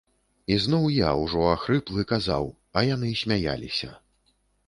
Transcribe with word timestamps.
І 0.53 0.55
зноў 0.61 0.85
я, 0.93 1.09
ужо 1.25 1.41
ахрыплы, 1.49 2.05
казаў, 2.13 2.49
а 2.81 2.85
яны 2.93 3.13
смяяліся. 3.23 3.93